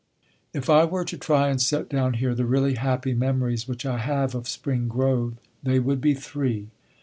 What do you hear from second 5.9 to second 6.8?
be three.